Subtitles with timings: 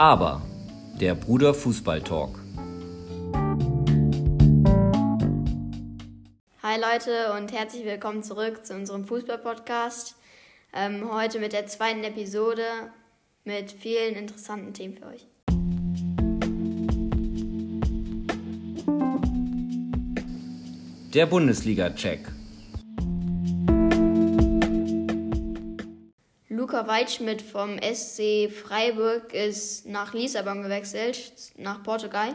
[0.00, 0.40] Aber
[0.98, 2.38] der Bruder Fußball Talk.
[6.62, 10.16] Hi Leute und herzlich willkommen zurück zu unserem Fußball-Podcast.
[10.72, 12.62] Ähm, heute mit der zweiten Episode
[13.44, 15.26] mit vielen interessanten Themen für euch.
[21.12, 22.39] Der Bundesliga-Check.
[26.90, 31.22] Luca Weitschmidt vom SC Freiburg ist nach Lissabon gewechselt,
[31.56, 32.34] nach Portugal,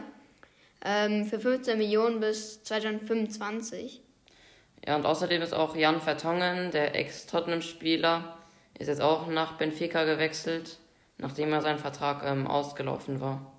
[0.82, 4.00] ähm, für 15 Millionen bis 2025.
[4.86, 8.38] Ja, und außerdem ist auch Jan Vertongen, der Ex-Tottenham-Spieler,
[8.78, 10.78] ist jetzt auch nach Benfica gewechselt,
[11.18, 13.52] nachdem er sein Vertrag ähm, ausgelaufen war.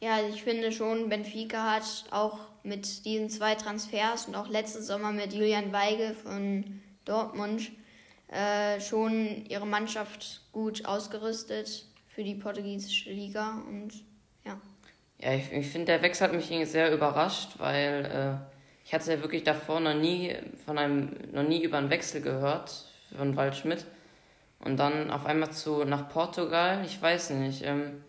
[0.00, 5.12] Ja, ich finde schon, Benfica hat auch mit diesen zwei Transfers und auch letzten Sommer
[5.12, 7.70] mit Julian Weige von Dortmund
[8.34, 13.92] äh, schon ihre Mannschaft gut ausgerüstet für die portugiesische Liga und
[14.44, 14.60] ja.
[15.20, 19.20] Ja, ich, ich finde, der Wechsel hat mich sehr überrascht, weil äh, ich hatte ja
[19.20, 20.34] wirklich davor noch nie
[20.66, 22.86] von einem, noch nie über einen Wechsel gehört
[23.16, 23.86] von Waldschmidt.
[24.58, 27.62] Und dann auf einmal zu nach Portugal, ich weiß nicht.
[27.64, 28.02] Ähm,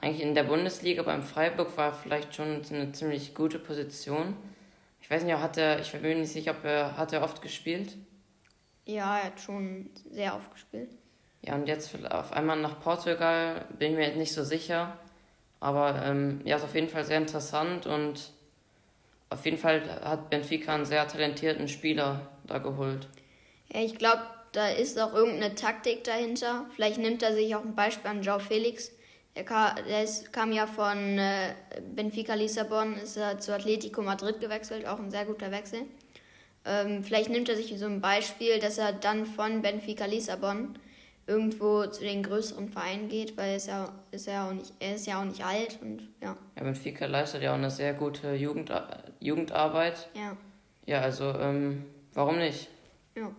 [0.00, 4.36] eigentlich in der Bundesliga beim Freiburg war vielleicht schon eine ziemlich gute Position.
[5.00, 7.42] Ich weiß nicht, hat er, ich bin mir nicht sicher, ob er, hat er oft
[7.42, 7.96] gespielt?
[8.86, 10.90] Ja, er hat schon sehr oft gespielt.
[11.42, 14.96] Ja, und jetzt auf einmal nach Portugal bin ich mir jetzt nicht so sicher.
[15.60, 18.32] Aber ähm, ja, ist auf jeden Fall sehr interessant und
[19.30, 23.08] auf jeden Fall hat Benfica einen sehr talentierten Spieler da geholt.
[23.72, 26.66] Ja, ich glaube, da ist auch irgendeine Taktik dahinter.
[26.74, 28.92] Vielleicht nimmt er sich auch ein Beispiel an Joao Felix.
[29.34, 31.54] Der, kam, der ist, kam ja von äh,
[31.94, 35.82] Benfica Lissabon, ist er zu Atletico Madrid gewechselt, auch ein sehr guter Wechsel.
[36.66, 40.76] Ähm, vielleicht nimmt er sich so ein Beispiel, dass er dann von Benfica Lissabon
[41.26, 45.06] irgendwo zu den größeren Vereinen geht, weil es ja, ist ja auch nicht, er ist
[45.06, 46.36] ja auch nicht alt und ja.
[46.56, 48.72] Ja, Benfica leistet ja auch eine sehr gute Jugend,
[49.20, 50.08] Jugendarbeit.
[50.14, 50.36] Ja.
[50.86, 52.68] Ja, also ähm, warum nicht?
[53.16, 53.30] Ja.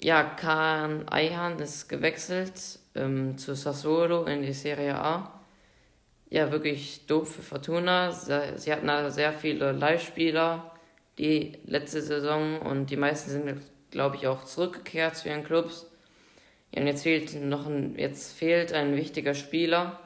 [0.00, 5.40] Ja, Kahn Ayhan ist gewechselt ähm, zu Sassuolo in die Serie A.
[6.28, 8.10] Ja, wirklich doof für Fortuna.
[8.10, 10.75] Sie hatten da sehr viele Leihspieler
[11.18, 13.60] die letzte Saison und die meisten sind,
[13.90, 15.86] glaube ich, auch zurückgekehrt zu ihren Clubs.
[16.72, 19.98] Ja, und jetzt fehlt noch ein, jetzt fehlt ein wichtiger Spieler.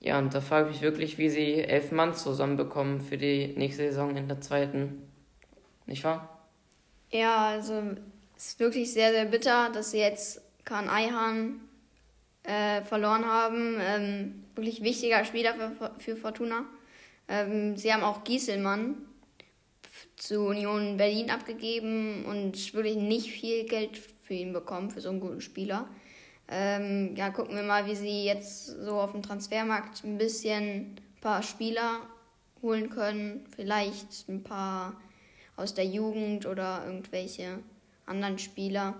[0.00, 3.88] Ja, und da frage ich mich wirklich, wie sie elf Mann zusammenbekommen für die nächste
[3.88, 5.02] Saison in der zweiten.
[5.86, 6.46] Nicht wahr?
[7.10, 7.82] Ja, also
[8.36, 11.60] es ist wirklich sehr, sehr bitter, dass sie jetzt Kahn Eihan
[12.44, 13.78] äh, verloren haben.
[13.80, 16.64] Ähm, wirklich wichtiger Spieler für, für Fortuna.
[17.26, 19.07] Ähm, sie haben auch Gieselmann
[20.18, 25.20] zu Union Berlin abgegeben und wirklich nicht viel Geld für ihn bekommen, für so einen
[25.20, 25.88] guten Spieler.
[26.48, 31.20] Ähm, ja, gucken wir mal, wie sie jetzt so auf dem Transfermarkt ein bisschen ein
[31.20, 32.00] paar Spieler
[32.62, 33.46] holen können.
[33.54, 35.00] Vielleicht ein paar
[35.56, 37.58] aus der Jugend oder irgendwelche
[38.06, 38.94] anderen Spieler,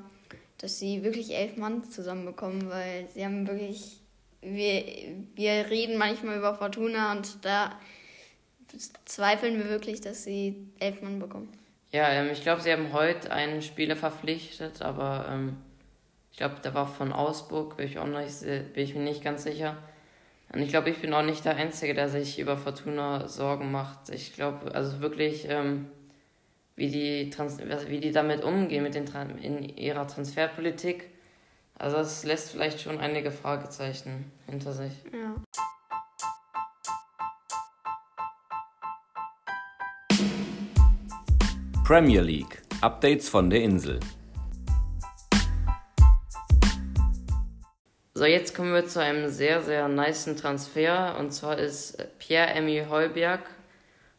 [0.59, 4.01] dass sie wirklich elf Mann zusammenbekommen, weil sie haben wirklich,
[4.43, 4.85] wir,
[5.35, 7.79] wir reden manchmal über Fortuna und da
[9.05, 11.49] zweifeln wir wirklich, dass sie elf Mann bekommen.
[11.91, 15.57] Ja, ähm, ich glaube, sie haben heute einen Spieler verpflichtet, aber ähm,
[16.31, 19.43] ich glaube, der war von Augsburg, bin ich, auch nicht, bin ich mir nicht ganz
[19.43, 19.77] sicher.
[20.53, 24.09] Und ich glaube, ich bin auch nicht der Einzige, der sich über Fortuna Sorgen macht.
[24.11, 25.89] Ich glaube, also wirklich, ähm,
[26.77, 29.07] wie, die Trans wie die damit umgehen mit den
[29.43, 31.11] in ihrer Transferpolitik,
[31.79, 34.93] also es lässt vielleicht schon einige Fragezeichen hinter sich.
[35.13, 35.35] Ja.
[41.89, 42.61] Premier League.
[42.83, 43.99] Updates von der Insel.
[48.13, 51.17] So, jetzt kommen wir zu einem sehr, sehr niceen Transfer.
[51.19, 53.41] Und zwar ist Pierre-Emmy Heuberg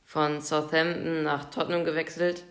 [0.03, 2.43] von Southampton nach Tottenham gewechselt.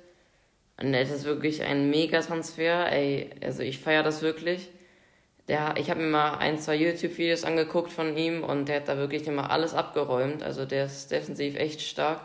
[0.81, 2.93] Und das ist wirklich ein Mega-Transfer.
[2.93, 4.71] Ey, also ich feiere das wirklich.
[5.49, 8.97] Der, ich habe mir mal ein, zwei YouTube-Videos angeguckt von ihm und der hat da
[8.97, 10.45] wirklich immer alles abgeräumt.
[10.45, 12.21] Also der ist defensiv echt stark.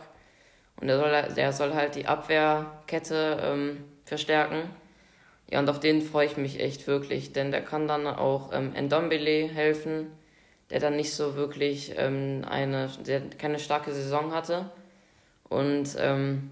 [0.80, 4.70] Und der soll, der soll halt die Abwehrkette ähm, verstärken.
[5.50, 8.74] Ja, und auf den freue ich mich echt wirklich, denn der kann dann auch ähm,
[8.74, 10.08] Ndombele helfen,
[10.70, 14.72] der dann nicht so wirklich ähm, eine, der keine starke Saison hatte.
[15.48, 16.52] Und ähm,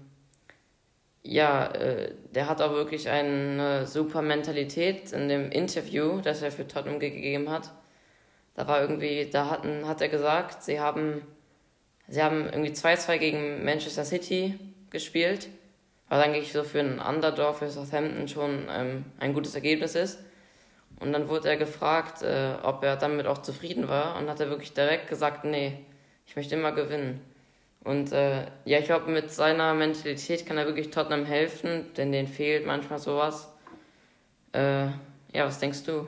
[1.24, 6.66] ja, äh, der hat auch wirklich eine super Mentalität in dem Interview, das er für
[6.66, 7.72] Tottenham gegeben hat.
[8.54, 11.22] Da war irgendwie, da hatten, hat er gesagt, sie haben
[12.12, 14.58] Sie haben irgendwie 2-2 gegen Manchester City
[14.90, 15.48] gespielt,
[16.10, 20.18] was eigentlich so für einen Underdog für Southampton schon ähm, ein gutes Ergebnis ist.
[21.00, 24.18] Und dann wurde er gefragt, äh, ob er damit auch zufrieden war.
[24.18, 25.78] Und hat er wirklich direkt gesagt, nee,
[26.26, 27.22] ich möchte immer gewinnen.
[27.82, 32.28] Und äh, ja, ich glaube, mit seiner Mentalität kann er wirklich Tottenham helfen, denn denen
[32.28, 33.48] fehlt manchmal sowas.
[34.52, 34.88] Äh,
[35.32, 36.06] ja, was denkst du?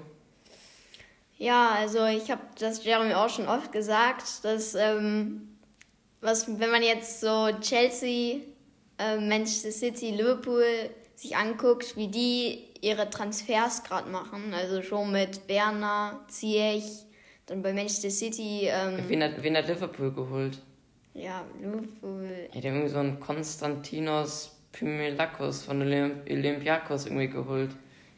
[1.38, 5.53] Ja, also ich habe das Jeremy auch schon oft gesagt, dass ähm,
[6.24, 8.40] was, wenn man jetzt so Chelsea,
[8.98, 10.64] äh, Manchester City, Liverpool
[11.14, 17.04] sich anguckt, wie die ihre Transfers gerade machen, also schon mit Werner, Ziyech,
[17.46, 18.62] dann bei Manchester City.
[18.64, 20.58] Ähm, wen, hat, wen hat Liverpool geholt?
[21.12, 22.48] Ja, Liverpool.
[22.52, 27.70] Ja, die haben irgendwie so einen Konstantinos Pymelakos von Olympiakos irgendwie geholt.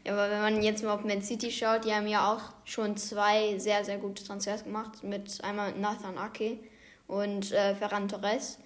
[0.05, 2.97] Ja, aber wenn man jetzt mal auf Man City schaut, die haben ja auch schon
[2.97, 5.03] zwei sehr, sehr gute Transfers gemacht.
[5.03, 6.59] Mit einmal Nathan Ake
[7.07, 8.59] und äh, Ferran Torres.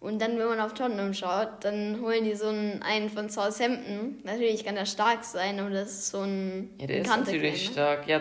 [0.00, 4.18] Und dann, wenn man auf Tottenham schaut, dann holen die so einen, einen von Southampton.
[4.22, 6.70] Natürlich kann der stark sein, aber das ist so ein.
[6.78, 7.72] Ja, der ist natürlich ne?
[7.72, 8.06] stark.
[8.06, 8.20] Ja,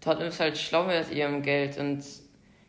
[0.00, 2.04] Tottenham ist halt schlau mit ihrem Geld und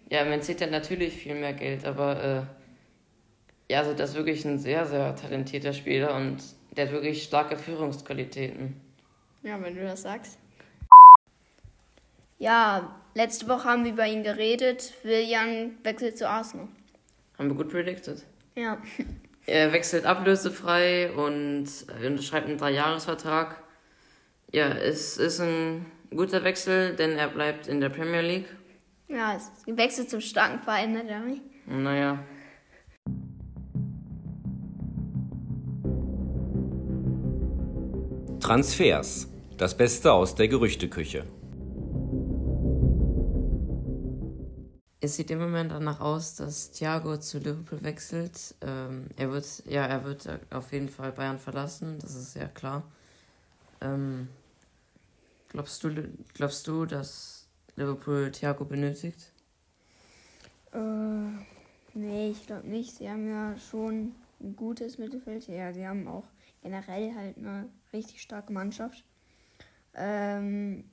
[0.09, 4.45] ja, man sieht ja natürlich viel mehr Geld, aber äh, ja, also das ist wirklich
[4.45, 6.37] ein sehr, sehr talentierter Spieler und
[6.75, 8.79] der hat wirklich starke Führungsqualitäten.
[9.43, 10.37] Ja, wenn du das sagst.
[12.37, 14.93] Ja, letzte Woche haben wir über ihn geredet.
[15.03, 16.67] William wechselt zu Arsenal.
[17.37, 18.23] Haben wir gut predicted.
[18.55, 18.77] Ja.
[19.47, 21.67] Er wechselt ablösefrei und
[22.03, 23.61] unterschreibt einen Dreijahresvertrag.
[24.51, 28.47] Ja, es ist ein guter Wechsel, denn er bleibt in der Premier League.
[29.07, 31.41] Ja, es wechselt zum starken Verein, ne, Jeremy?
[31.67, 32.23] Naja.
[38.39, 39.27] Transfers.
[39.57, 41.23] Das Beste aus der Gerüchteküche.
[45.05, 48.55] Es sieht im Moment danach aus, dass Thiago zu Liverpool wechselt.
[48.61, 52.81] Ähm, er wird, ja, er wird auf jeden Fall Bayern verlassen, das ist ja klar.
[53.81, 54.29] Ähm,
[55.49, 55.93] glaubst du,
[56.33, 59.31] glaubst du, dass Liverpool Thiago benötigt?
[60.73, 60.79] Äh,
[61.93, 62.95] nee, ich glaube nicht.
[62.95, 65.47] Sie haben ja schon ein gutes Mittelfeld.
[65.47, 66.25] Ja, sie haben auch
[66.63, 69.03] generell halt eine richtig starke Mannschaft.
[69.93, 70.83] Ähm,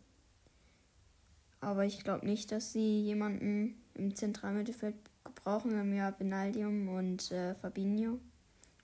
[1.63, 4.95] aber ich glaube nicht, dass sie jemanden im Zentralmittelfeld
[5.25, 5.91] gebrauchen.
[5.91, 8.19] Wir ja Benaldium und äh, Fabinho.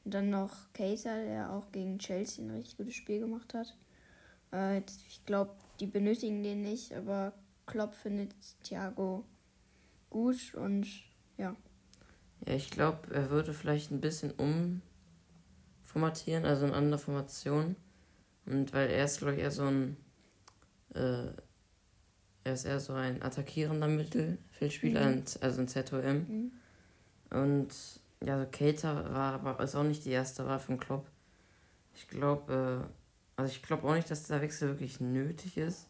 [0.04, 3.74] Und dann noch Kaiser, der auch gegen Chelsea ein richtig gutes Spiel gemacht hat.
[4.52, 7.32] Äh, ich glaube, die benötigen den nicht, aber
[7.66, 9.24] Klopp findet Thiago
[10.10, 10.86] gut und
[11.36, 11.54] ja.
[12.46, 14.80] Ja, ich glaube, er würde vielleicht ein bisschen um
[15.82, 17.76] formatieren, also in andere Formation.
[18.46, 19.96] Und weil er ist, glaube ich, eher so ein.
[20.94, 21.32] Äh,
[22.48, 25.24] er ist eher so ein attackierender Mittelfeldspieler, mhm.
[25.40, 26.02] also ein ZOM.
[26.02, 26.52] Mhm.
[27.30, 27.68] Und
[28.24, 31.06] ja, also Cater war aber ist auch nicht die erste Wahl von Klopp.
[31.94, 35.88] Ich glaube, äh, also ich glaube auch nicht, dass der Wechsel wirklich nötig ist.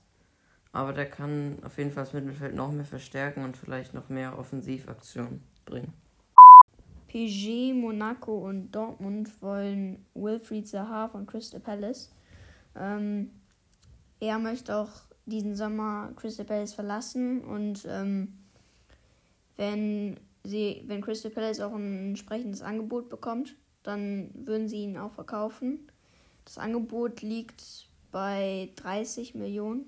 [0.72, 4.38] Aber der kann auf jeden Fall das Mittelfeld noch mehr verstärken und vielleicht noch mehr
[4.38, 5.94] Offensivaktion bringen.
[7.06, 12.12] PG, Monaco und Dortmund wollen Wilfried Zaha von Crystal Palace.
[12.76, 13.30] Ähm,
[14.20, 18.34] er möchte auch diesen Sommer Crystal Palace verlassen und ähm,
[19.56, 25.12] wenn sie, wenn Crystal Palace auch ein entsprechendes Angebot bekommt, dann würden sie ihn auch
[25.12, 25.90] verkaufen.
[26.44, 29.84] Das Angebot liegt bei 30 Millionen,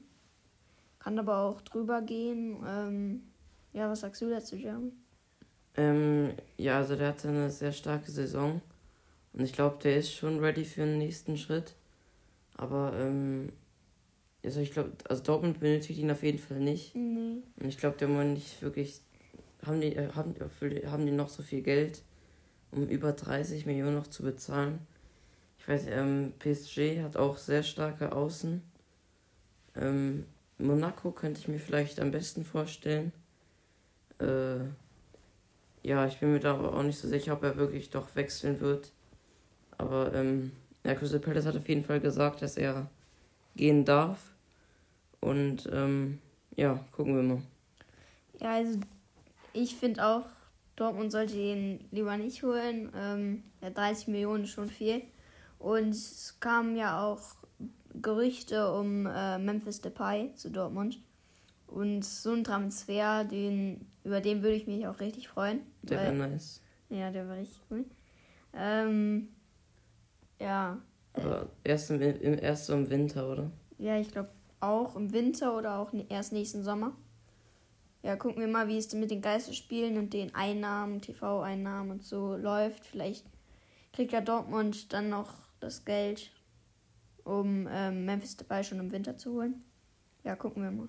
[0.99, 2.59] kann aber auch drüber gehen.
[2.67, 3.23] Ähm,
[3.73, 4.93] ja, was sagst du dazu, Jeremy?
[5.77, 8.61] Ähm, ja, also der hatte eine sehr starke Saison.
[9.33, 11.75] Und ich glaube, der ist schon ready für den nächsten Schritt.
[12.57, 13.53] Aber, ähm,
[14.45, 16.95] also ich glaube, also Dortmund benötigt ihn auf jeden Fall nicht.
[16.95, 17.43] Nee.
[17.57, 19.01] Und ich glaube, der wollen nicht wirklich,
[19.65, 20.35] haben die, äh, haben,
[20.87, 22.03] haben die noch so viel Geld,
[22.71, 24.79] um über 30 Millionen noch zu bezahlen.
[25.59, 28.63] Ich weiß, ähm, PSG hat auch sehr starke Außen.
[29.77, 30.25] Ähm,
[30.59, 33.13] Monaco könnte ich mir vielleicht am besten vorstellen.
[34.19, 34.61] Äh,
[35.83, 38.61] ja, ich bin mir da aber auch nicht so sicher, ob er wirklich doch wechseln
[38.61, 38.93] wird.
[39.79, 40.53] Aber ähm,
[40.85, 42.91] ja, Crystal Palace hat auf jeden Fall gesagt, dass er
[43.57, 44.33] gehen darf.
[45.21, 46.19] Und ähm,
[46.57, 47.43] ja, gucken wir mal.
[48.41, 48.81] Ja, also
[49.53, 50.27] ich finde auch,
[50.77, 52.91] Dortmund sollte ihn lieber nicht holen.
[52.97, 55.03] Ähm, ja, 30 Millionen ist schon viel.
[55.59, 57.21] Und es kamen ja auch
[58.01, 61.01] Gerüchte um äh, Memphis Depay zu Dortmund.
[61.67, 65.61] Und so ein Transfer, den, über den würde ich mich auch richtig freuen.
[65.83, 66.61] Der wäre nice.
[66.89, 67.85] Ja, der war richtig cool.
[68.55, 69.29] Ähm,
[70.41, 70.79] ja.
[71.13, 73.51] Aber erst im, im, erst so im Winter, oder?
[73.79, 76.93] Ja, ich glaube auch im Winter oder auch erst nächsten Sommer.
[78.03, 82.03] Ja, gucken wir mal, wie es denn mit den Geisterspielen und den Einnahmen, TV-Einnahmen und
[82.03, 82.87] so läuft.
[82.87, 83.27] Vielleicht
[83.93, 86.31] kriegt ja Dortmund dann noch das Geld,
[87.25, 89.63] um ähm, Memphis dabei schon im Winter zu holen.
[90.25, 90.89] ja, gucken wir mal.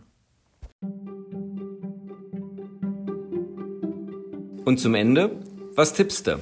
[4.64, 5.42] Und zum Ende,
[5.76, 6.40] was tippst du?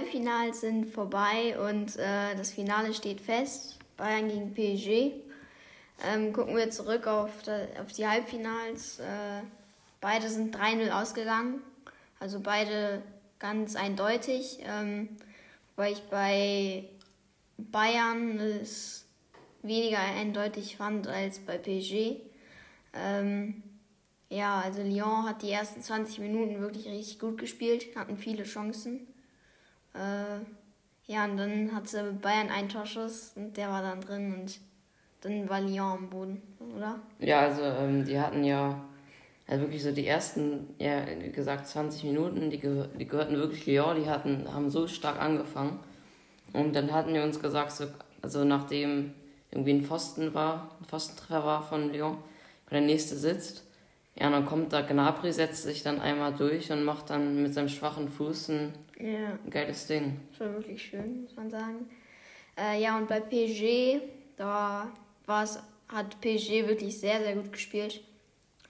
[0.00, 3.78] Halbfinals sind vorbei und äh, das Finale steht fest.
[3.98, 5.12] Bayern gegen PSG.
[6.02, 7.30] Ähm, gucken wir zurück auf,
[7.78, 8.98] auf die Halbfinals.
[9.00, 9.42] Äh,
[10.00, 11.60] beide sind 3-0 ausgegangen.
[12.18, 13.02] Also beide
[13.38, 14.60] ganz eindeutig.
[14.62, 15.10] Ähm,
[15.76, 16.84] weil ich bei
[17.58, 19.04] Bayern es
[19.62, 22.22] weniger eindeutig fand als bei PSG.
[22.94, 23.62] Ähm,
[24.30, 29.06] ja, also Lyon hat die ersten 20 Minuten wirklich richtig gut gespielt, hatten viele Chancen.
[29.94, 30.40] Äh,
[31.06, 34.60] ja, und dann hatte Bayern einen Torschuss und der war dann drin und
[35.22, 36.42] dann war Lyon am Boden,
[36.76, 37.00] oder?
[37.18, 38.80] Ja, also ähm, die hatten ja
[39.50, 43.96] also wirklich so die ersten, ja, gesagt, 20 Minuten, die, gehör die gehörten wirklich Lyon,
[43.96, 45.80] die hatten, haben so stark angefangen.
[46.52, 47.86] Und dann hatten wir uns gesagt, so,
[48.22, 49.12] also nachdem
[49.50, 52.18] irgendwie ein Pfosten war, ein Pfostentreffer war von Lyon,
[52.70, 53.64] der nächste sitzt,
[54.16, 57.68] ja, dann kommt da Gnabry, setzt sich dann einmal durch und macht dann mit seinem
[57.68, 59.38] schwachen Fuß ein ja.
[59.48, 60.20] geiles Ding.
[60.36, 61.88] Schon wirklich schön, muss man sagen.
[62.58, 64.00] Äh, ja, und bei PSG,
[64.36, 64.88] da
[65.88, 68.02] hat PSG wirklich sehr, sehr gut gespielt.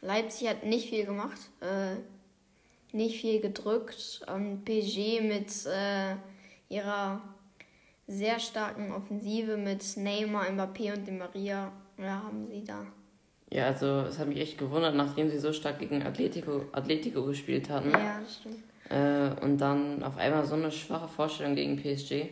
[0.03, 1.97] Leipzig hat nicht viel gemacht, äh,
[2.97, 4.23] nicht viel gedrückt.
[4.33, 6.17] Und PSG mit äh,
[6.69, 7.23] ihrer
[8.07, 12.87] sehr starken Offensive mit Neymar, Mbappé und Di Maria, ja, haben sie da
[13.51, 17.69] ja, also es hat mich echt gewundert, nachdem sie so stark gegen Atletico, Atletico gespielt
[17.69, 17.91] hatten.
[17.91, 18.63] Ja, das stimmt.
[18.89, 22.29] Äh, und dann auf einmal so eine schwache Vorstellung gegen PSG.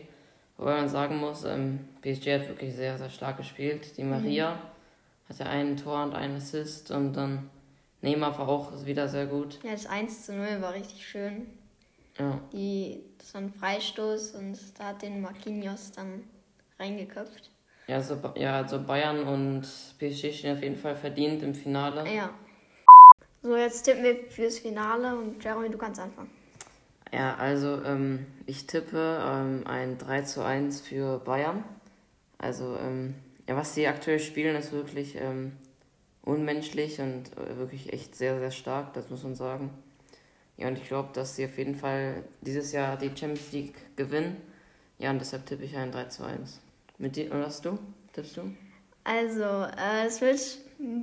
[0.57, 3.97] Wobei man sagen muss, ähm, PSG hat wirklich sehr, sehr stark gespielt.
[3.97, 5.29] Die Maria mhm.
[5.29, 7.49] hatte einen Tor und einen Assist und dann
[8.01, 9.59] Neymar war auch wieder sehr gut.
[9.63, 11.47] Ja, das 1 zu 0 war richtig schön.
[12.17, 12.39] Ja.
[12.53, 16.23] Die, das war ein Freistoß und da hat den Marquinhos dann
[16.77, 17.49] reingeköpft.
[17.89, 19.61] Ja, also, ja, also Bayern und
[19.97, 22.07] PSG stehen auf jeden Fall verdient im Finale.
[22.13, 22.29] Ja.
[23.41, 26.29] So, jetzt tippen wir fürs Finale und Jeremy, du kannst anfangen.
[27.11, 31.63] Ja, also ähm, ich tippe ähm, ein 3 zu 1 für Bayern.
[32.37, 33.15] Also, ähm,
[33.47, 35.53] ja, was sie aktuell spielen, ist wirklich ähm,
[36.21, 39.71] unmenschlich und äh, wirklich echt sehr, sehr stark, das muss man sagen.
[40.57, 44.37] Ja, und ich glaube, dass sie auf jeden Fall dieses Jahr die Champions League gewinnen.
[44.99, 46.61] Ja, und deshalb tippe ich ein 3 zu 1.
[46.99, 47.79] Mit dir, und was du?
[48.11, 48.41] Tippst du?
[49.05, 50.39] Also, äh, es wird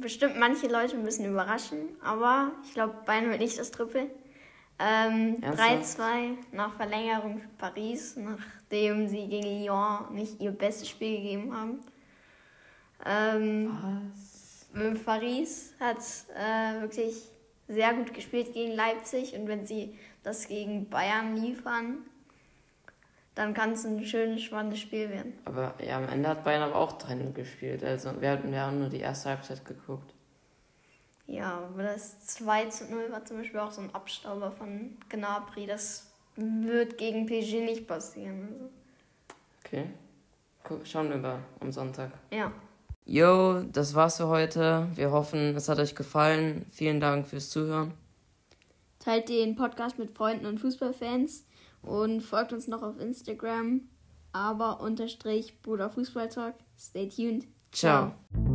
[0.02, 4.10] bestimmt manche Leute ein bisschen überraschen, aber ich glaube, Bayern wird nicht das Triple.
[4.78, 11.56] Ähm, 3-2 nach Verlängerung für Paris, nachdem sie gegen Lyon nicht ihr bestes Spiel gegeben
[11.56, 11.80] haben.
[13.06, 14.12] Ähm,
[14.74, 15.02] was?
[15.02, 15.96] Paris hat
[16.36, 17.14] äh, wirklich
[17.68, 22.04] sehr gut gespielt gegen Leipzig und wenn sie das gegen Bayern liefern,
[23.36, 25.34] dann kann es ein schönes, spannendes Spiel werden.
[25.44, 27.84] Aber ja, am Ende hat Bayern aber auch 3 gespielt.
[27.84, 30.12] Also wir hatten ja nur die erste Halbzeit geguckt.
[31.26, 35.66] Ja, aber das 2 zu 0 war zum Beispiel auch so ein Abstauber von Gnabry.
[35.66, 38.48] Das wird gegen PSG nicht passieren.
[38.50, 38.70] Also.
[39.64, 39.84] Okay.
[40.84, 42.12] Schauen wir mal am Sonntag.
[42.30, 42.50] Ja.
[43.04, 44.88] Jo, das war's für heute.
[44.94, 46.64] Wir hoffen, es hat euch gefallen.
[46.70, 47.92] Vielen Dank fürs Zuhören.
[48.98, 51.44] Teilt den Podcast mit Freunden und Fußballfans
[51.82, 53.82] und folgt uns noch auf Instagram,
[54.32, 56.54] aber unterstrich Bruder Fußballtalk.
[56.78, 57.46] Stay tuned.
[57.72, 58.12] Ciao.
[58.32, 58.45] Ciao.